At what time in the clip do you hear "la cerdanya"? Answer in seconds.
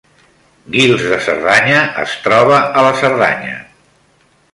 2.87-3.61